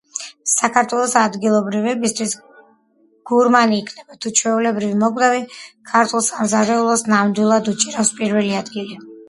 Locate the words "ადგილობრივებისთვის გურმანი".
1.23-3.79